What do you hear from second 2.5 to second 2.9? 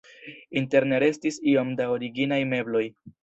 mebloj.